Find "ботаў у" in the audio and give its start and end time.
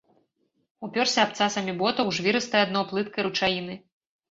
1.83-2.15